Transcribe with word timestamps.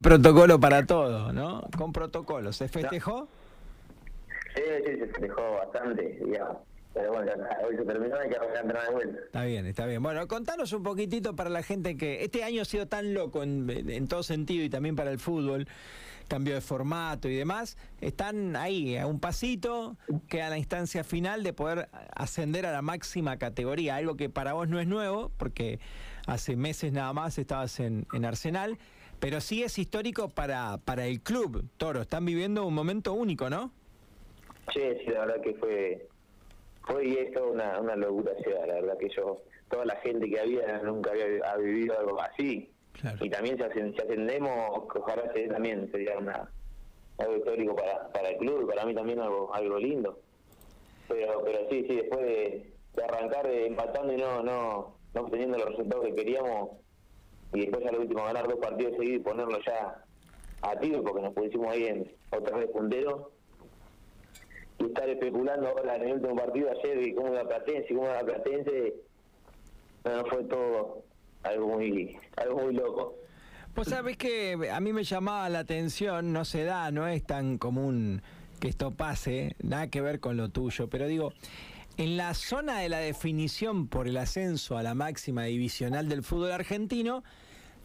Protocolo 0.00 0.60
para 0.60 0.86
todo, 0.86 1.32
¿no? 1.32 1.66
Con 1.76 1.92
protocolo. 1.92 2.52
¿Se 2.52 2.68
festejó? 2.68 3.28
Sí, 4.54 4.62
sí, 4.86 4.92
se 4.92 5.06
festejó 5.06 5.54
bastante, 5.56 6.20
digamos. 6.24 6.58
Pero 6.94 7.12
bueno, 7.12 7.26
ya 7.26 7.66
hoy 7.66 7.76
se 7.76 7.82
terminó 7.84 8.16
y 8.16 8.20
hay 8.20 8.28
que 8.28 8.36
arrancar 8.36 8.64
entrar 8.64 8.86
de 8.86 8.92
vuelta. 8.92 9.20
Está 9.26 9.44
bien, 9.44 9.66
está 9.66 9.86
bien. 9.86 10.02
Bueno, 10.02 10.26
contanos 10.28 10.72
un 10.72 10.84
poquitito 10.84 11.34
para 11.34 11.50
la 11.50 11.64
gente 11.64 11.96
que 11.96 12.22
este 12.22 12.44
año 12.44 12.62
ha 12.62 12.64
sido 12.64 12.86
tan 12.86 13.12
loco 13.12 13.42
en, 13.42 13.68
en 13.68 14.06
todo 14.06 14.22
sentido 14.22 14.64
y 14.64 14.70
también 14.70 14.94
para 14.94 15.10
el 15.10 15.18
fútbol, 15.18 15.66
cambio 16.28 16.54
de 16.54 16.60
formato 16.60 17.28
y 17.28 17.34
demás. 17.34 17.76
Están 18.00 18.54
ahí, 18.54 18.96
a 18.96 19.06
un 19.08 19.18
pasito, 19.18 19.96
queda 20.28 20.48
la 20.48 20.58
instancia 20.58 21.02
final 21.02 21.42
de 21.42 21.52
poder 21.52 21.88
ascender 22.14 22.66
a 22.66 22.72
la 22.72 22.82
máxima 22.82 23.36
categoría, 23.36 23.96
algo 23.96 24.16
que 24.16 24.30
para 24.30 24.52
vos 24.52 24.68
no 24.68 24.78
es 24.78 24.86
nuevo, 24.86 25.32
porque 25.36 25.80
hace 26.26 26.54
meses 26.54 26.92
nada 26.92 27.12
más 27.12 27.36
estabas 27.36 27.80
en, 27.80 28.06
en 28.12 28.24
Arsenal. 28.24 28.78
Pero 29.20 29.40
sí 29.40 29.62
es 29.62 29.78
histórico 29.78 30.28
para, 30.28 30.78
para 30.78 31.06
el 31.06 31.20
club, 31.20 31.64
Toro. 31.76 32.02
Están 32.02 32.24
viviendo 32.24 32.66
un 32.66 32.74
momento 32.74 33.12
único, 33.12 33.50
¿no? 33.50 33.72
Sí, 34.72 34.80
sí, 35.04 35.10
la 35.10 35.20
verdad 35.20 35.40
que 35.40 35.54
fue 35.54 36.08
fue 36.88 37.06
y 37.06 37.16
es 37.18 37.32
toda 37.32 37.48
una, 37.48 37.80
una 37.80 37.96
locura 37.96 38.32
ciudad, 38.42 38.66
la 38.66 38.74
verdad 38.74 38.98
que 38.98 39.08
yo, 39.10 39.42
toda 39.70 39.84
la 39.84 39.96
gente 39.96 40.28
que 40.28 40.40
había 40.40 40.78
nunca 40.78 41.10
había 41.10 41.26
ha 41.50 41.56
vivido 41.56 41.98
algo 41.98 42.20
así. 42.20 42.70
Claro. 43.00 43.24
Y 43.24 43.30
también 43.30 43.56
si, 43.56 43.62
hacen, 43.62 43.94
si 43.94 44.00
ascendemos, 44.00 44.84
ojalá 44.94 45.30
se 45.32 45.46
también 45.48 45.90
sería 45.92 46.18
una, 46.18 46.50
algo 47.18 47.36
histórico 47.36 47.76
para, 47.76 48.08
para 48.12 48.30
el 48.30 48.38
club, 48.38 48.68
para 48.68 48.84
mí 48.86 48.94
también 48.94 49.20
algo, 49.20 49.54
algo 49.54 49.78
lindo. 49.78 50.18
Pero 51.08 51.42
pero 51.44 51.58
sí, 51.70 51.84
sí, 51.88 51.96
después 51.96 52.20
de, 52.20 52.72
de 52.94 53.04
arrancar 53.04 53.46
eh, 53.46 53.66
empatando 53.66 54.12
y 54.12 54.16
no, 54.16 54.42
no, 54.42 54.94
no 55.14 55.20
obteniendo 55.20 55.58
los 55.58 55.68
resultados 55.68 56.06
que 56.06 56.14
queríamos, 56.14 56.70
y 57.52 57.60
después 57.60 57.86
a 57.86 57.92
lo 57.92 58.00
último 58.00 58.24
ganar 58.24 58.46
dos 58.46 58.58
partidos 58.58 58.94
seguidos 58.96 59.20
y 59.20 59.22
ponerlo 59.22 59.58
ya 59.64 60.04
a 60.62 60.76
tiro 60.78 61.02
porque 61.02 61.22
nos 61.22 61.34
pusimos 61.34 61.68
ahí 61.68 61.84
en 61.84 62.12
otra 62.30 62.56
vez 62.56 62.68
puntero. 62.70 63.30
Y 64.78 64.84
estar 64.84 65.08
especulando 65.08 65.68
ahora 65.68 65.96
en 65.96 66.02
el 66.02 66.12
último 66.14 66.36
partido 66.36 66.70
ayer 66.70 67.02
y 67.08 67.14
cómo 67.14 67.32
iba 67.32 67.48
Platense 67.48 67.86
y 67.92 67.96
cómo 67.96 68.06
iba 68.06 68.20
Platense 68.20 68.94
no 70.04 70.24
fue 70.26 70.44
todo 70.44 71.02
algo 71.42 71.66
muy 71.68 72.16
algo 72.36 72.60
muy 72.62 72.74
loco. 72.74 73.14
Pues 73.74 73.88
sabés 73.88 74.16
que 74.16 74.56
a 74.72 74.80
mí 74.80 74.92
me 74.92 75.04
llamaba 75.04 75.48
la 75.48 75.60
atención, 75.60 76.32
no 76.32 76.44
se 76.44 76.64
da, 76.64 76.90
no 76.90 77.06
es 77.06 77.24
tan 77.24 77.58
común 77.58 78.22
que 78.60 78.68
esto 78.68 78.90
pase, 78.90 79.54
nada 79.62 79.88
que 79.88 80.00
ver 80.00 80.18
con 80.20 80.36
lo 80.36 80.48
tuyo, 80.48 80.88
pero 80.88 81.06
digo, 81.06 81.32
en 81.98 82.16
la 82.16 82.32
zona 82.32 82.78
de 82.78 82.88
la 82.88 82.98
definición 83.00 83.88
por 83.88 84.06
el 84.06 84.16
ascenso 84.16 84.78
a 84.78 84.84
la 84.84 84.94
máxima 84.94 85.44
divisional 85.44 86.08
del 86.08 86.22
fútbol 86.22 86.52
argentino, 86.52 87.24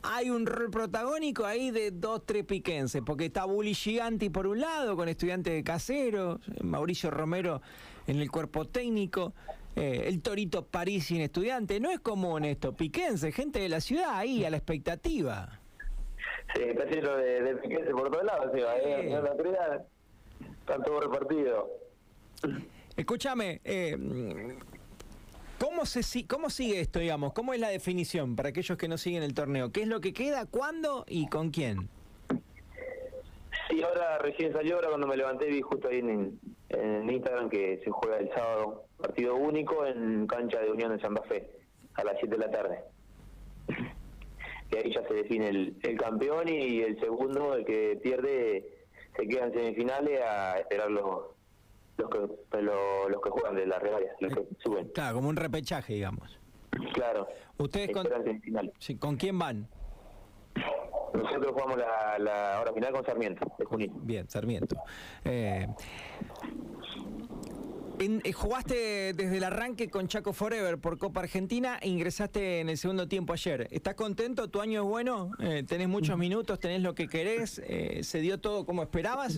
hay 0.03 0.29
un 0.29 0.45
rol 0.45 0.69
protagónico 0.69 1.45
ahí 1.45 1.71
de 1.71 1.89
dos, 1.89 2.23
tres 2.23 2.45
piquenses, 2.45 3.01
porque 3.03 3.25
está 3.25 3.45
Bully 3.45 3.73
Giganti 3.73 4.29
por 4.29 4.45
un 4.45 4.61
lado, 4.61 4.95
con 4.95 5.09
estudiantes 5.09 5.53
de 5.53 5.63
casero, 5.63 6.39
Mauricio 6.61 7.09
Romero 7.09 7.61
en 8.05 8.19
el 8.19 8.29
cuerpo 8.29 8.65
técnico, 8.65 9.33
eh, 9.75 10.03
el 10.05 10.21
Torito 10.21 10.63
París 10.63 11.07
sin 11.07 11.21
estudiante. 11.21 11.79
No 11.79 11.89
es 11.89 11.99
común 11.99 12.45
esto, 12.45 12.73
piquense, 12.73 13.31
gente 13.31 13.59
de 13.61 13.69
la 13.69 13.81
ciudad 13.81 14.15
ahí 14.15 14.45
a 14.45 14.51
la 14.51 14.57
expectativa. 14.57 15.59
sí, 16.53 16.61
está 16.61 16.85
lleno 16.85 17.15
de, 17.15 17.41
de 17.41 17.55
piquense 17.55 17.89
por 17.91 18.11
todos 18.11 18.25
lados 18.25 18.51
¿eh? 18.53 18.61
Sí. 18.83 19.07
en 19.11 19.23
la 19.23 19.29
autoridad 19.31 19.85
están 20.59 20.83
todos 20.83 21.03
repartidos 21.05 21.65
Escúchame, 22.95 23.59
eh, 23.63 23.97
¿cómo, 25.59 25.85
se, 25.85 26.27
¿cómo 26.27 26.51
sigue 26.51 26.79
esto, 26.79 26.99
digamos? 26.99 27.33
¿Cómo 27.33 27.53
es 27.53 27.59
la 27.59 27.69
definición 27.69 28.35
para 28.35 28.49
aquellos 28.49 28.77
que 28.77 28.87
no 28.87 28.99
siguen 28.99 29.23
el 29.23 29.33
torneo? 29.33 29.71
¿Qué 29.71 29.81
es 29.81 29.87
lo 29.87 29.99
que 29.99 30.13
queda, 30.13 30.45
cuándo 30.45 31.03
y 31.07 31.27
con 31.27 31.49
quién? 31.49 31.89
Sí, 33.69 33.81
ahora 33.81 34.19
recién 34.19 34.53
salió, 34.53 34.75
ahora 34.75 34.89
cuando 34.89 35.07
me 35.07 35.17
levanté 35.17 35.47
vi 35.47 35.61
justo 35.61 35.87
ahí 35.87 35.99
en, 35.99 36.39
en 36.69 37.09
Instagram 37.09 37.49
que 37.49 37.81
se 37.83 37.89
juega 37.89 38.17
el 38.17 38.29
sábado, 38.29 38.85
partido 38.97 39.35
único 39.35 39.87
en 39.87 40.27
cancha 40.27 40.59
de 40.59 40.69
Unión 40.69 40.95
de 40.95 41.01
Santa 41.01 41.23
Fe, 41.23 41.49
a 41.95 42.03
las 42.03 42.15
7 42.19 42.35
de 42.35 42.45
la 42.45 42.51
tarde. 42.51 42.79
Y 44.71 44.75
ahí 44.75 44.91
ya 44.91 45.07
se 45.07 45.13
define 45.13 45.49
el, 45.49 45.77
el 45.83 45.97
campeón 45.99 46.49
y 46.49 46.81
el 46.81 46.99
segundo, 46.99 47.53
el 47.53 47.63
que 47.63 47.99
pierde, 48.01 48.87
se 49.15 49.27
queda 49.27 49.45
en 49.45 49.53
semifinales 49.53 50.19
a 50.21 50.57
esperar 50.57 50.89
los, 50.89 51.25
los, 51.97 52.09
que, 52.09 52.17
los, 52.61 53.09
los 53.09 53.21
que 53.21 53.29
juegan 53.29 53.55
de 53.55 53.65
la 53.67 53.79
regalia, 53.79 54.11
los 54.19 54.33
que 54.33 54.47
suben. 54.63 54.87
Claro, 54.89 55.15
como 55.15 55.29
un 55.29 55.35
repechaje, 55.35 55.93
digamos. 55.93 56.39
Claro, 56.93 57.27
¿Ustedes 57.57 57.91
con, 57.91 58.07
sí, 58.79 58.97
quién 59.19 59.37
van? 59.37 59.67
Nosotros 61.13 61.51
jugamos 61.51 61.77
la, 61.77 62.17
la 62.17 62.59
hora 62.61 62.73
final 62.73 62.91
con 62.93 63.05
Sarmiento, 63.05 63.45
de 63.59 63.65
Junín. 63.65 63.91
Bien, 64.05 64.27
Sarmiento. 64.27 64.75
Eh, 65.23 65.67
en- 67.99 68.21
eh, 68.23 68.33
jugaste 68.33 69.13
desde 69.13 69.37
el 69.37 69.43
arranque 69.43 69.89
con 69.89 70.07
Chaco 70.07 70.33
Forever 70.33 70.79
por 70.79 70.97
Copa 70.97 71.19
Argentina 71.21 71.77
e 71.81 71.89
ingresaste 71.89 72.59
en 72.61 72.69
el 72.69 72.77
segundo 72.77 73.07
tiempo 73.07 73.33
ayer. 73.33 73.67
¿Estás 73.69 73.93
contento? 73.93 74.49
¿Tu 74.49 74.59
año 74.59 74.81
es 74.81 74.87
bueno? 74.89 75.31
Eh, 75.39 75.63
¿Tenés 75.67 75.87
muchos 75.87 76.17
minutos? 76.17 76.59
¿Tenés 76.59 76.81
lo 76.81 76.95
que 76.95 77.07
querés? 77.07 77.61
Eh, 77.63 78.03
¿Se 78.03 78.19
dio 78.19 78.39
todo 78.39 78.65
como 78.65 78.81
esperabas? 78.81 79.37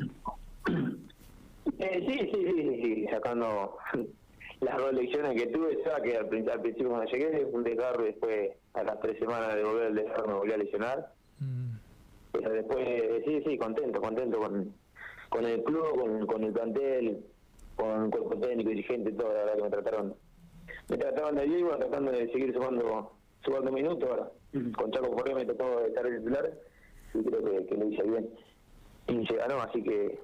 Eh, 1.95 2.05
sí, 2.07 2.19
sí, 2.33 2.45
sí, 2.45 2.61
sí, 2.61 2.81
sí, 2.83 3.07
sacando 3.09 3.77
las 4.59 4.77
dos 4.77 4.93
lecciones 4.93 5.41
que 5.41 5.47
tuve, 5.47 5.77
ya 5.85 6.01
que 6.01 6.17
al, 6.17 6.27
prin- 6.27 6.49
al 6.49 6.61
principio 6.61 6.89
cuando 6.89 7.09
llegué 7.11 7.41
fue 7.45 7.51
un 7.53 7.63
desgarro 7.63 8.03
y 8.03 8.07
después 8.07 8.51
a 8.73 8.83
las 8.83 8.99
tres 8.99 9.17
semanas 9.19 9.55
de 9.55 9.63
volver 9.63 9.87
al 9.87 9.95
desgarro 9.95 10.27
me 10.27 10.33
volví 10.33 10.51
a 10.51 10.57
lesionar. 10.57 11.13
Pero 12.31 12.51
después, 12.51 12.85
sí, 13.25 13.43
sí, 13.45 13.57
contento, 13.57 14.01
contento 14.01 14.39
con, 14.39 14.75
con 15.29 15.45
el 15.45 15.63
club, 15.63 15.99
con, 16.01 16.25
con 16.27 16.43
el 16.43 16.51
plantel, 16.51 17.25
con 17.75 18.03
el 18.05 18.09
cuerpo 18.11 18.39
técnico, 18.39 18.69
dirigente, 18.69 19.11
todo, 19.13 19.29
la 19.29 19.39
verdad 19.45 19.55
que 19.55 19.63
me 19.63 19.69
trataron, 19.69 20.15
me 20.89 20.97
trataron 20.97 21.35
de 21.35 21.45
bueno, 21.63 21.77
tratando 21.77 22.11
de 22.11 22.29
seguir 22.31 22.53
sumando, 22.53 23.17
sumando 23.43 23.71
minutos 23.71 24.09
ahora. 24.09 24.31
Con 24.77 24.91
Chaco 24.91 25.11
Correa 25.15 25.35
me 25.35 25.45
tocó 25.45 25.79
estar 25.81 26.05
el 26.05 26.17
titular 26.19 26.53
y 27.13 27.23
creo 27.23 27.43
que, 27.43 27.65
que 27.67 27.75
lo 27.75 27.85
hice 27.89 28.03
bien. 28.03 28.29
Y 29.07 29.25
se 29.27 29.35
ganó, 29.35 29.61
así 29.61 29.81
que 29.83 30.05
eh, 30.05 30.19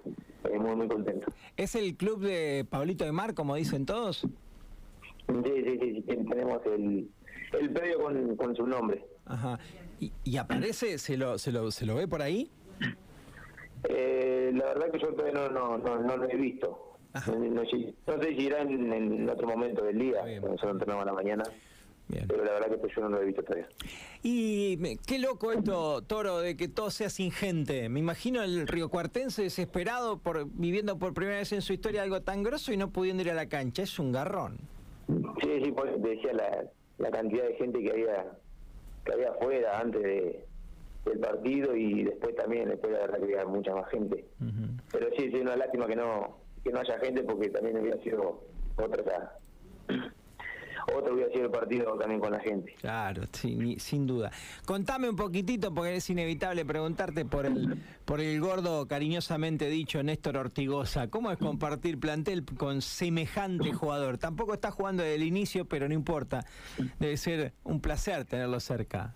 muy, 0.60 0.76
muy 0.76 0.88
contento. 0.88 1.32
¿Es 1.58 1.76
el 1.76 1.96
club 1.96 2.22
de 2.22 2.66
Pablito 2.70 3.06
de 3.06 3.12
Mar, 3.12 3.34
como 3.34 3.56
dicen 3.56 3.86
todos? 3.86 4.20
Sí, 4.20 4.28
sí, 5.44 5.80
sí, 5.80 5.94
sí, 5.96 6.02
tenemos 6.04 6.60
el, 6.66 7.10
el 7.60 7.70
predio 7.72 8.00
con, 8.02 8.36
con 8.36 8.56
su 8.56 8.66
nombre. 8.68 9.06
Ajá. 9.26 9.60
¿Y, 10.00 10.12
y 10.24 10.38
aparece? 10.38 10.98
¿Se 10.98 11.16
lo, 11.16 11.38
se, 11.38 11.52
lo, 11.52 11.72
¿Se 11.72 11.86
lo 11.86 11.96
ve 11.96 12.08
por 12.08 12.22
ahí? 12.22 12.50
Eh, 13.90 14.52
la 14.54 14.66
verdad 14.66 14.92
que 14.92 15.00
yo 15.00 15.14
todavía 15.14 15.34
no, 15.34 15.50
no, 15.50 15.78
no, 15.78 16.00
no 16.00 16.18
lo 16.18 16.30
he 16.30 16.36
visto. 16.36 16.98
No, 17.28 17.36
no 17.36 17.62
sé 17.66 18.36
si 18.36 18.42
irá 18.42 18.62
en, 18.62 18.92
en 18.92 19.30
otro 19.30 19.48
momento 19.48 19.84
del 19.84 20.00
día, 20.00 20.22
cuando 20.22 20.50
nosotros 20.50 20.72
entrenamos 20.74 21.04
a 21.04 21.06
la 21.08 21.14
mañana, 21.14 21.44
Bien. 22.12 22.28
pero 22.28 22.44
la 22.44 22.52
verdad 22.54 22.70
que 22.70 22.78
pues 22.78 22.94
yo 22.96 23.02
no 23.02 23.10
lo 23.10 23.22
he 23.22 23.26
visto 23.26 23.42
todavía. 23.44 23.68
Y 24.22 24.98
qué 25.08 25.18
loco 25.20 25.52
esto, 25.52 26.02
Toro, 26.04 26.40
de 26.40 26.58
que 26.58 26.68
todo 26.68 26.92
sea 26.92 27.10
sin 27.10 27.32
gente. 27.32 27.88
Me 27.90 28.00
imagino 28.00 28.44
el 28.44 28.68
riocuartense 28.68 29.44
desesperado 29.44 30.20
por 30.20 30.46
viviendo 30.52 30.98
por 31.00 31.14
primera 31.14 31.38
vez 31.38 31.52
en 31.54 31.62
su 31.62 31.74
historia 31.74 32.04
algo 32.04 32.22
tan 32.22 32.44
grosso 32.44 32.74
y 32.74 32.78
no 32.78 32.90
pudiendo 32.92 33.24
ir 33.24 33.32
a 33.32 33.34
la 33.34 33.48
cancha. 33.48 33.84
Es 33.84 33.98
un 33.98 34.12
garrón. 34.12 34.58
Sí, 35.42 35.50
sí, 35.64 35.72
por 35.72 35.88
eso 35.88 36.00
te 36.02 36.10
decía 36.10 36.34
la, 36.34 36.66
la 36.98 37.12
cantidad 37.12 37.46
de 37.46 37.56
gente 37.56 37.82
que 37.82 37.92
había 37.92 38.26
que 39.06 39.14
había 39.14 39.30
afuera 39.30 39.80
antes 39.80 40.02
de, 40.02 40.46
del 41.06 41.20
partido 41.20 41.76
y 41.76 42.04
después 42.04 42.36
también, 42.36 42.70
después 42.70 42.94
la 42.94 43.00
verdad 43.00 43.18
que 43.18 43.24
había 43.24 43.46
mucha 43.46 43.74
más 43.74 43.90
gente. 43.90 44.26
Pero 44.92 45.08
sí, 45.18 45.32
sí, 45.32 45.38
una 45.38 45.56
lástima 45.56 45.88
que 45.88 45.96
no 45.96 46.38
que 46.64 46.72
no 46.72 46.80
haya 46.80 47.00
gente 47.00 47.24
porque 47.24 47.50
también 47.50 47.78
hubiera 47.80 47.98
sido 48.04 48.44
otra 48.78 49.04
otro 50.96 51.14
hubiera 51.14 51.32
sido 51.32 51.46
el 51.46 51.52
partido 51.52 51.98
también 51.98 52.20
con 52.20 52.32
la 52.32 52.40
gente. 52.40 52.74
Claro, 52.80 53.24
sin 53.34 54.08
duda. 54.08 54.32
Contame 54.66 55.10
un 55.10 55.16
poquitito, 55.16 55.74
porque 55.74 55.96
es 55.96 56.10
inevitable 56.10 56.66
preguntarte 56.66 57.26
por 57.26 57.46
el, 57.46 57.78
por 58.06 58.20
el 58.20 58.40
gordo 58.40 58.88
cariñosamente 58.88 59.68
dicho 59.70 60.02
Néstor 60.04 60.38
Ortigosa. 60.38 61.10
¿Cómo 61.10 61.32
es 61.32 61.38
compartir 61.38 62.00
plantel 62.00 62.44
con 62.58 62.82
semejante 62.82 63.74
jugador? 63.74 64.18
Tampoco 64.18 64.54
está 64.54 64.72
jugando 64.72 65.04
desde 65.04 65.16
el 65.16 65.24
inicio, 65.24 65.66
pero 65.66 65.88
no 65.88 65.94
importa. 65.94 66.46
Debe 67.00 67.18
ser 67.18 67.54
un 67.64 67.82
placer 67.82 68.26
tenerlo 68.26 68.60
cerca. 68.60 69.14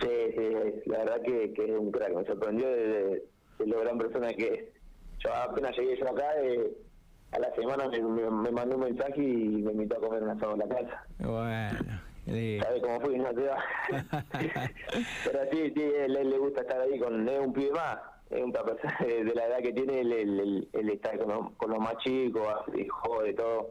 Sí, 0.00 0.08
sí, 0.36 0.42
la 0.86 0.98
verdad 0.98 1.22
que, 1.22 1.52
que 1.52 1.64
es 1.64 1.78
un 1.78 1.90
crack, 1.92 2.14
me 2.14 2.24
sorprendió 2.24 2.66
de, 2.68 2.86
de- 2.88 3.22
de 3.58 3.66
lo 3.66 3.78
gran 3.80 3.98
persona 3.98 4.32
que 4.32 4.46
es. 4.48 4.64
Yo 5.22 5.32
apenas 5.34 5.76
llegué 5.76 5.96
yo 5.98 6.08
acá, 6.08 6.24
eh, 6.42 6.72
a 7.32 7.38
la 7.38 7.54
semana 7.54 7.88
me, 7.88 8.00
me- 8.00 8.30
me 8.30 8.50
mandó 8.50 8.76
un 8.76 8.82
mensaje 8.84 9.22
y 9.22 9.62
me 9.62 9.72
invitó 9.72 9.96
a 9.96 10.00
comer 10.00 10.22
un 10.22 10.30
asado 10.30 10.52
en 10.54 10.58
la 10.60 10.68
casa. 10.68 11.04
Bueno. 11.18 12.00
eh, 12.26 12.60
¿Sabes 12.62 12.82
cómo 12.82 13.00
fui? 13.00 13.18
No 13.18 13.32
te 13.34 13.42
va. 13.42 13.58
Pero 15.24 15.38
sí, 15.50 15.72
sí, 15.74 15.82
él, 15.82 16.16
él 16.16 16.30
le 16.30 16.38
gusta 16.38 16.60
estar 16.62 16.80
ahí 16.80 16.98
con 16.98 17.28
es 17.28 17.40
un 17.40 17.52
pibe 17.52 17.72
más. 17.72 17.98
Es 18.30 18.42
una 18.42 18.62
persona 18.62 18.96
de 19.06 19.34
la 19.34 19.46
edad 19.46 19.58
que 19.58 19.72
tiene, 19.72 20.00
él, 20.00 20.68
él, 20.72 20.90
está 20.90 21.16
con 21.18 21.28
los, 21.28 21.50
con 21.56 21.70
los 21.70 21.78
más 21.80 21.96
chicos, 21.98 22.42
jode 22.90 23.34
todo. 23.34 23.70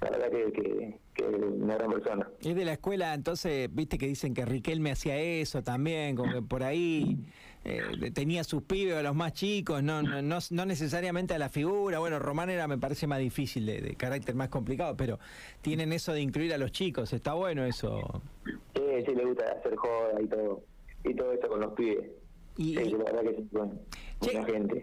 La 0.00 0.10
verdad 0.10 0.28
que, 0.30 0.52
que, 0.52 0.98
que 1.14 1.24
una 1.24 1.76
gran 1.76 1.90
persona. 1.92 2.28
Es 2.42 2.54
de 2.54 2.64
la 2.64 2.72
escuela, 2.72 3.14
entonces, 3.14 3.68
viste 3.72 3.96
que 3.96 4.06
dicen 4.06 4.34
que 4.34 4.44
Riquelme 4.44 4.90
hacía 4.90 5.16
eso 5.16 5.62
también, 5.62 6.14
como 6.16 6.32
que 6.32 6.42
por 6.42 6.62
ahí 6.62 7.16
eh, 7.64 8.10
tenía 8.12 8.44
sus 8.44 8.62
pibes, 8.62 9.02
los 9.02 9.14
más 9.14 9.32
chicos, 9.32 9.82
no, 9.82 10.02
no, 10.02 10.20
no, 10.22 10.66
necesariamente 10.66 11.34
a 11.34 11.38
la 11.38 11.48
figura. 11.48 11.98
Bueno, 11.98 12.18
Román 12.18 12.50
era, 12.50 12.68
me 12.68 12.76
parece, 12.76 13.06
más 13.06 13.18
difícil, 13.18 13.64
de, 13.64 13.94
carácter 13.96 14.34
más 14.34 14.50
complicado, 14.50 14.96
pero 14.96 15.18
tienen 15.62 15.92
eso 15.92 16.12
de 16.12 16.20
incluir 16.20 16.52
a 16.52 16.58
los 16.58 16.72
chicos. 16.72 17.12
Está 17.12 17.32
bueno 17.32 17.64
eso. 17.64 18.22
Sí, 18.44 18.82
sí, 19.06 19.14
le 19.14 19.24
gusta 19.24 19.44
hacer 19.52 19.74
joda 19.76 20.20
y 20.20 20.26
todo, 20.26 20.62
y 21.04 21.14
todo 21.14 21.32
eso 21.32 21.48
con 21.48 21.60
los 21.60 21.72
pibes. 21.72 22.10
Y, 22.56 22.78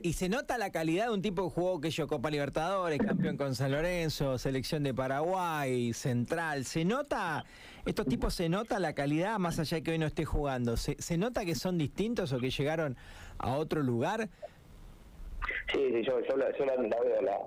y 0.04 0.14
se 0.14 0.28
nota 0.28 0.58
la 0.58 0.72
calidad 0.72 1.06
de 1.06 1.14
un 1.14 1.22
tipo 1.22 1.48
que 1.48 1.56
jugó 1.56 1.80
que 1.80 1.90
yo 1.90 2.06
Copa 2.06 2.30
Libertadores, 2.30 3.00
campeón 3.00 3.38
con 3.38 3.56
San 3.56 3.72
Lorenzo, 3.72 4.38
selección 4.38 4.84
de 4.84 4.94
Paraguay, 4.94 5.94
Central. 5.94 6.66
¿Se 6.66 6.84
nota, 6.84 7.46
estos 7.86 8.08
tipos 8.08 8.34
se 8.34 8.50
nota 8.50 8.78
la 8.80 8.94
calidad 8.94 9.40
más 9.40 9.58
allá 9.58 9.78
de 9.78 9.84
que 9.84 9.92
hoy 9.92 10.00
no 10.00 10.06
esté 10.06 10.26
jugando? 10.26 10.76
¿Se, 10.76 11.02
se 11.02 11.18
nota 11.18 11.46
que 11.46 11.56
son 11.56 11.78
distintos 11.78 12.34
o 12.34 12.40
que 12.40 12.50
llegaron 12.50 12.98
a 13.38 13.56
otro 13.56 13.82
lugar? 13.82 14.28
Sí, 15.72 15.80
sí 15.94 16.04
yo, 16.04 16.20
yo, 16.22 16.36
la, 16.36 16.48
veo 16.50 17.22
la, 17.22 17.38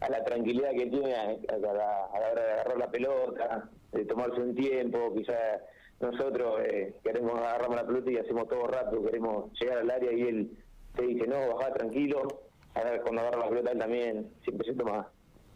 a 0.00 0.08
la 0.08 0.24
tranquilidad 0.24 0.70
que 0.70 0.86
tiene 0.86 1.14
a, 1.14 1.26
la, 1.58 2.08
hora 2.12 2.44
de 2.44 2.52
agarrar 2.52 2.76
la 2.78 2.90
pelota, 2.90 3.68
de 3.90 4.04
tomarse 4.04 4.40
un 4.40 4.54
tiempo, 4.54 5.12
quizás 5.14 5.60
nosotros 6.02 6.60
eh, 6.64 6.94
queremos 7.02 7.38
agarrarnos 7.38 7.76
la 7.76 7.86
pelota 7.86 8.10
y 8.10 8.16
hacemos 8.18 8.48
todo 8.48 8.66
rápido, 8.66 9.04
queremos 9.04 9.52
llegar 9.58 9.78
al 9.78 9.90
área 9.90 10.12
y 10.12 10.22
él 10.22 10.58
te 10.94 11.06
dice, 11.06 11.26
no, 11.26 11.54
baja 11.54 11.72
tranquilo, 11.72 12.42
a 12.74 12.82
ver, 12.82 13.00
cuando 13.02 13.22
agarra 13.22 13.38
la 13.38 13.48
pelota 13.48 13.72
él 13.72 13.78
también 13.78 14.30
siempre 14.44 14.66
se 14.66 14.74
toma 14.74 15.08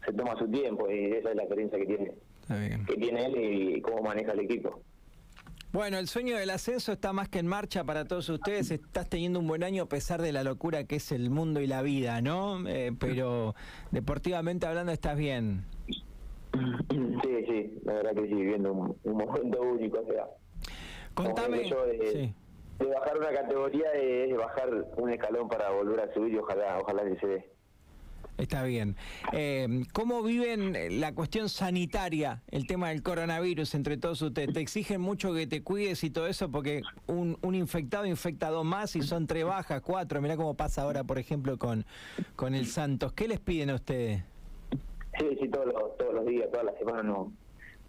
se 0.05 0.13
toma 0.13 0.37
su 0.39 0.47
tiempo 0.49 0.89
y 0.89 1.11
esa 1.11 1.31
es 1.31 1.35
la 1.35 1.43
experiencia 1.43 1.77
que 1.77 1.85
tiene 1.85 2.13
que 2.87 2.95
tiene 2.95 3.25
él 3.25 3.35
y 3.37 3.81
cómo 3.81 4.01
maneja 4.01 4.31
el 4.31 4.39
equipo. 4.39 4.81
Bueno, 5.73 5.97
el 5.97 6.07
sueño 6.07 6.37
del 6.37 6.49
ascenso 6.49 6.93
está 6.93 7.11
más 7.11 7.27
que 7.27 7.39
en 7.39 7.47
marcha 7.47 7.83
para 7.83 8.05
todos 8.05 8.29
ustedes. 8.29 8.71
Estás 8.71 9.09
teniendo 9.09 9.39
un 9.39 9.47
buen 9.47 9.63
año 9.63 9.83
a 9.83 9.89
pesar 9.89 10.21
de 10.21 10.31
la 10.31 10.43
locura 10.43 10.85
que 10.85 10.95
es 10.95 11.11
el 11.11 11.29
mundo 11.29 11.59
y 11.59 11.67
la 11.67 11.81
vida, 11.81 12.21
¿no? 12.21 12.67
Eh, 12.67 12.93
pero 12.97 13.53
deportivamente 13.91 14.65
hablando 14.65 14.93
estás 14.93 15.17
bien. 15.17 15.65
Sí, 16.89 17.45
sí, 17.47 17.79
la 17.83 17.93
verdad 17.93 18.13
que 18.13 18.27
sí, 18.27 18.33
viviendo 18.33 18.73
un, 18.73 18.97
momento 19.03 19.61
único. 19.61 19.99
O 19.99 20.05
sea, 20.05 20.27
Contame. 21.13 21.59
de, 21.59 22.33
bajar 22.79 23.17
una 23.17 23.31
categoría 23.31 23.91
es 23.93 24.37
bajar 24.37 24.69
un 24.97 25.09
escalón 25.11 25.47
para 25.47 25.69
volver 25.71 26.01
a 26.01 26.13
subir 26.13 26.33
y 26.33 26.37
ojalá, 26.37 26.79
ojalá 26.79 27.03
que 27.03 27.19
se 27.19 27.27
dé. 27.27 27.57
Está 28.37 28.63
bien. 28.63 28.95
Eh, 29.33 29.83
¿Cómo 29.93 30.21
viven 30.21 31.01
la 31.01 31.15
cuestión 31.15 31.49
sanitaria, 31.49 32.43
el 32.51 32.67
tema 32.67 32.89
del 32.89 33.01
coronavirus 33.01 33.73
entre 33.73 33.97
todos 33.97 34.21
ustedes? 34.21 34.53
¿Te 34.53 34.59
exigen 34.59 35.01
mucho 35.01 35.33
que 35.33 35.47
te 35.47 35.63
cuides 35.63 36.03
y 36.03 36.11
todo 36.11 36.27
eso? 36.27 36.51
Porque 36.51 36.83
un, 37.07 37.37
un 37.41 37.55
infectado 37.55 38.05
infecta 38.05 38.49
dos 38.49 38.63
más 38.63 38.95
y 38.95 39.01
son 39.01 39.25
tres 39.25 39.43
bajas, 39.43 39.81
cuatro. 39.81 40.21
Mirá 40.21 40.37
cómo 40.37 40.53
pasa 40.53 40.83
ahora, 40.83 41.03
por 41.03 41.17
ejemplo, 41.17 41.57
con, 41.57 41.83
con 42.35 42.53
el 42.53 42.67
Santos. 42.67 43.11
¿Qué 43.13 43.27
les 43.27 43.39
piden 43.39 43.71
a 43.71 43.75
ustedes? 43.75 44.23
Sí, 45.19 45.37
sí, 45.39 45.49
todos 45.49 45.67
los, 45.67 45.97
todos 45.97 46.13
los 46.13 46.25
días, 46.25 46.49
todas 46.51 46.65
las 46.65 46.77
semanas 46.77 47.05
no, 47.05 47.31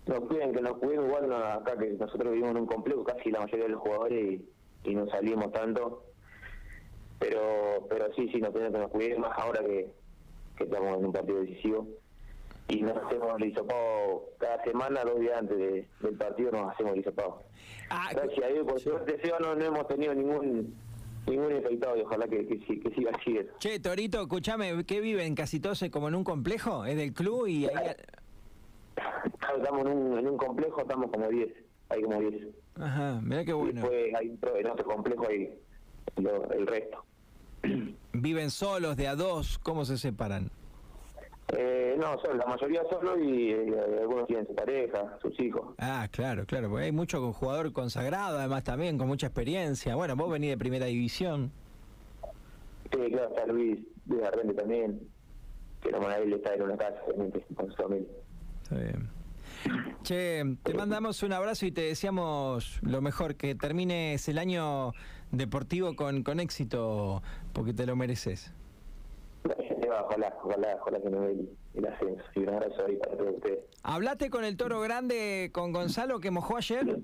nos 0.06 0.20
piden 0.28 0.52
que 0.52 0.62
nos 0.62 0.78
cuidemos. 0.78 1.06
Igual 1.06 1.32
acá 1.32 1.76
que 1.78 1.90
nosotros 1.90 2.32
vivimos 2.32 2.52
en 2.52 2.56
un 2.58 2.66
complejo, 2.66 3.04
casi 3.04 3.30
la 3.30 3.40
mayoría 3.40 3.66
de 3.66 3.72
los 3.72 3.80
jugadores 3.80 4.40
y, 4.84 4.94
no 4.94 5.06
salimos 5.08 5.52
tanto. 5.52 6.04
Pero 7.18 7.86
pero 7.88 8.12
sí, 8.14 8.28
sí, 8.32 8.40
nos 8.40 8.50
piden 8.50 8.72
que 8.72 8.78
nos 8.78 8.90
cuidemos, 8.90 9.28
más 9.28 9.38
ahora 9.38 9.60
que 9.60 9.92
que 10.56 10.64
estamos 10.64 10.98
en 10.98 11.06
un 11.06 11.12
partido 11.12 11.40
decisivo. 11.40 11.86
Y 12.68 12.82
nos 12.82 12.96
hacemos 12.98 13.40
el 13.40 13.48
hisopado 13.48 14.24
cada 14.38 14.62
semana, 14.64 15.02
dos 15.02 15.20
días 15.20 15.38
antes 15.38 15.56
del 16.00 16.18
partido 16.18 16.50
nos 16.50 16.72
hacemos 16.72 16.92
el 16.92 17.00
hisopado. 17.00 17.42
Ah, 17.88 18.10
Gracias 18.12 18.44
a 18.44 18.48
Dios, 18.48 18.66
por 18.66 18.80
suerte, 18.80 19.18
no, 19.40 19.54
no 19.54 19.64
hemos 19.64 19.86
tenido 19.88 20.14
ningún 20.14 20.76
ningún 21.26 21.56
infectado 21.56 21.96
y 21.96 22.00
ojalá 22.02 22.26
que, 22.28 22.46
que, 22.46 22.90
siga 22.94 23.10
así. 23.14 23.38
Che, 23.58 23.80
Torito, 23.80 24.22
escúchame, 24.22 24.84
¿qué 24.84 25.00
viven? 25.00 25.34
¿Casi 25.34 25.60
todos 25.60 25.84
como 25.90 26.08
en 26.08 26.14
un 26.14 26.24
complejo? 26.24 26.84
¿Es 26.84 26.96
del 26.96 27.12
club? 27.12 27.46
y 27.46 27.66
ahí... 27.66 27.94
Estamos 29.56 29.86
en 29.86 29.92
un, 29.92 30.18
en 30.18 30.28
un 30.28 30.36
complejo, 30.36 30.80
estamos 30.80 31.10
como 31.10 31.28
10, 31.28 31.48
hay 31.88 32.02
como 32.02 32.20
10. 32.20 32.46
Ajá, 32.80 33.20
mira 33.22 33.44
qué 33.44 33.52
bueno. 33.52 33.70
Y 33.70 33.74
después 33.74 34.14
hay 34.14 34.60
en 34.60 34.66
otro 34.66 34.84
complejo 34.84 35.26
hay 35.28 35.54
el 36.16 36.66
resto. 36.66 37.04
¿Viven 38.12 38.50
solos, 38.50 38.96
de 38.96 39.08
a 39.08 39.14
dos? 39.14 39.58
¿Cómo 39.58 39.84
se 39.84 39.98
separan? 39.98 40.50
Eh, 41.56 41.77
no, 41.98 42.16
la 42.34 42.46
mayoría 42.46 42.82
solo 42.88 43.18
y, 43.18 43.50
eh, 43.50 43.74
algunos 44.00 44.26
tienen 44.26 44.46
su 44.46 44.54
pareja, 44.54 45.18
sus 45.20 45.38
hijos. 45.40 45.74
Ah, 45.78 46.08
claro, 46.10 46.46
claro, 46.46 46.70
porque 46.70 46.84
hay 46.84 46.92
mucho 46.92 47.32
jugador 47.32 47.72
consagrado, 47.72 48.38
además 48.38 48.62
también 48.64 48.96
con 48.98 49.08
mucha 49.08 49.26
experiencia. 49.26 49.96
Bueno, 49.96 50.14
vos 50.14 50.30
venís 50.30 50.50
de 50.50 50.58
primera 50.58 50.86
división. 50.86 51.50
Sí, 52.92 53.10
claro, 53.10 53.28
está 53.28 53.46
Luis, 53.46 53.80
Luis 54.06 54.22
Arrende 54.22 54.54
también, 54.54 55.00
que 55.82 55.90
la 55.90 56.16
él 56.18 56.32
está 56.32 56.54
en 56.54 56.62
una 56.62 56.76
casa, 56.76 57.00
con 57.56 57.70
su 57.70 57.76
familia. 57.76 58.08
Está 58.62 58.76
bien. 58.76 59.08
Che, 60.02 60.44
te 60.62 60.74
mandamos 60.74 61.22
un 61.22 61.32
abrazo 61.32 61.66
y 61.66 61.72
te 61.72 61.82
deseamos 61.82 62.78
lo 62.82 63.00
mejor, 63.02 63.34
que 63.34 63.54
termines 63.54 64.28
el 64.28 64.38
año 64.38 64.92
deportivo 65.32 65.96
con, 65.96 66.22
con 66.22 66.38
éxito, 66.38 67.22
porque 67.52 67.74
te 67.74 67.86
lo 67.86 67.96
mereces. 67.96 68.52
Ojalá, 69.90 70.36
ojalá, 70.42 70.76
ojalá 70.80 71.00
que 71.00 71.10
no 71.10 71.24
el, 71.24 71.48
el 71.74 71.86
ascenso. 71.86 72.22
Y 72.34 72.40
un 72.40 72.48
abrazo 72.50 72.86
ahí 72.86 72.96
para 72.96 73.16
todos 73.16 73.34
ustedes. 73.34 73.60
¿Hablaste 73.82 74.30
con 74.30 74.44
el 74.44 74.56
toro 74.56 74.80
grande, 74.80 75.50
con 75.52 75.72
Gonzalo, 75.72 76.20
que 76.20 76.30
mojó 76.30 76.56
ayer? 76.56 76.98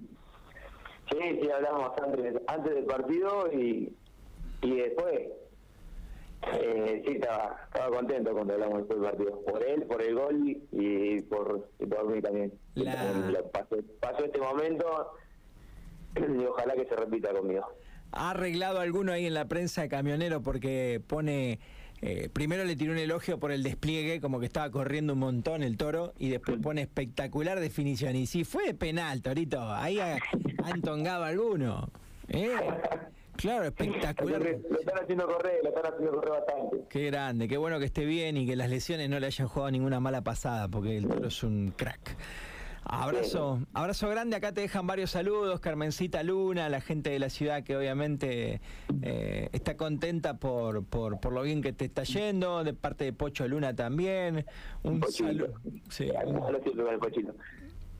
Sí, 1.11 1.19
sí, 1.41 1.51
hablamos 1.51 1.93
antes, 2.03 2.43
antes 2.47 2.75
del 2.75 2.85
partido 2.85 3.53
y, 3.53 3.95
y 4.63 4.77
después. 4.77 5.21
Eh, 6.53 7.03
sí, 7.07 7.13
estaba, 7.13 7.57
estaba 7.73 7.97
contento 7.97 8.33
cuando 8.33 8.53
hablamos 8.55 8.79
después 8.79 9.01
del 9.01 9.11
partido. 9.11 9.41
Por 9.45 9.63
él, 9.63 9.83
por 9.85 10.03
el 10.03 10.15
gol 10.15 10.63
y 10.73 11.23
por, 11.23 11.69
por 11.71 12.11
mí 12.11 12.21
también. 12.21 12.53
pasó 14.01 14.25
este 14.25 14.39
momento 14.41 15.15
y 16.17 16.45
ojalá 16.45 16.75
que 16.75 16.87
se 16.87 16.97
repita 16.97 17.33
conmigo 17.33 17.67
ha 18.15 18.31
arreglado 18.31 18.81
alguno 18.81 19.13
ahí 19.13 19.27
en 19.27 19.35
la 19.35 19.47
prensa 19.47 19.83
de 19.83 19.89
camionero 19.89 20.41
porque 20.43 21.03
pone 21.07 21.59
eh, 22.03 22.29
primero 22.33 22.65
le 22.65 22.77
tiró 22.77 22.93
un 22.93 22.99
elogio 22.99 23.39
por 23.39 23.53
el 23.53 23.63
despliegue, 23.63 24.21
como 24.21 24.41
que 24.41 24.47
estaba 24.47 24.71
corriendo 24.71 25.15
un 25.15 25.21
montón 25.21 25.63
el 25.63 25.77
toro, 25.77 26.13
y 26.19 26.29
después 26.29 26.59
pone 26.61 26.83
espectacular 26.83 27.61
definición. 27.61 28.17
Y 28.17 28.27
si 28.27 28.45
fue 28.45 28.75
penal, 28.75 29.23
Torito, 29.23 29.61
ahí 29.73 29.99
ha, 29.99 30.19
entongado 30.75 31.25
alguno. 31.25 31.89
¿eh? 32.29 32.53
Claro, 33.37 33.65
espectacular. 33.65 34.41
Lo 34.41 34.79
están 34.79 34.99
haciendo 35.03 35.27
correr, 35.27 35.61
lo 35.63 35.71
están 35.71 35.93
haciendo 35.93 36.13
correr 36.13 36.33
bastante. 36.33 36.85
Qué 36.89 37.07
grande, 37.07 37.49
qué 37.49 37.57
bueno 37.57 37.79
que 37.79 37.87
esté 37.87 38.05
bien 38.05 38.37
y 38.37 38.47
que 38.47 38.57
las 38.57 38.71
lesiones 38.71 39.09
no 39.09 39.19
le 39.19 39.27
hayan 39.27 39.49
jugado 39.49 39.71
ninguna 39.71 40.01
mala 40.01 40.23
pasada, 40.23 40.69
porque 40.69 40.97
el 40.97 41.09
toro 41.09 41.29
es 41.29 41.43
un 41.43 41.73
crack. 41.77 42.17
Abrazo, 42.85 43.61
abrazo 43.73 44.09
grande. 44.09 44.37
Acá 44.37 44.53
te 44.53 44.61
dejan 44.61 44.87
varios 44.87 45.11
saludos, 45.11 45.61
Carmencita 45.61 46.23
Luna, 46.23 46.69
la 46.69 46.81
gente 46.81 47.11
de 47.11 47.19
la 47.19 47.31
ciudad 47.31 47.63
que 47.63 47.77
obviamente 47.77 48.61
eh, 49.03 49.49
está 49.53 49.77
contenta 49.77 50.39
por, 50.39 50.85
por, 50.85 51.19
por, 51.19 51.33
lo 51.33 51.43
bien 51.43 51.63
que 51.63 51.73
te 51.73 51.87
está 51.87 52.05
yendo, 52.05 52.63
de 52.63 52.75
parte 52.75 53.05
de 53.05 53.13
Pocho 53.13 53.49
Luna 53.49 53.75
también. 53.75 54.45
Un 54.83 55.03
saludo. 55.11 55.55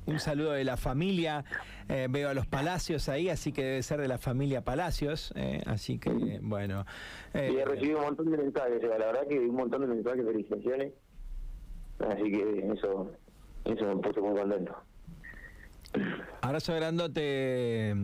un 0.07 0.21
saludo 0.21 0.53
de 0.53 0.65
la 0.65 0.77
familia. 0.77 1.45
Eh, 1.89 2.07
veo 2.11 2.29
a 2.29 2.35
los 2.35 2.47
Palacios 2.47 3.09
ahí, 3.09 3.31
así 3.31 3.53
que 3.53 3.65
debe 3.65 3.83
ser 3.83 4.01
de 4.01 4.09
la 4.09 4.19
familia 4.19 4.63
Palacios. 4.63 5.33
Eh, 5.35 5.63
así 5.67 5.99
que, 5.99 6.41
bueno. 6.43 6.85
Eh, 7.33 7.57
he 7.59 7.65
recibido 7.65 7.99
un 7.99 8.05
montón 8.05 8.31
de 8.31 8.37
mensajes, 8.37 8.83
la 8.83 9.07
verdad 9.07 9.27
que 9.27 9.39
un 9.39 9.57
montón 9.57 9.81
de 9.81 9.87
mensajes, 9.89 10.25
felicitaciones. 10.27 10.93
Así 12.01 12.31
que 12.31 12.73
eso 12.75 13.11
eso 13.65 13.85
me 13.85 13.97
puso 13.97 14.21
muy 14.23 14.39
contento. 14.39 14.77
Abrazo 16.41 16.75
grandote, 16.75 17.95